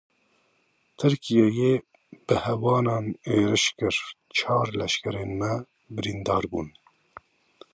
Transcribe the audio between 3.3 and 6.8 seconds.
êriş kirin, çar leşkerên me birîndar bûn.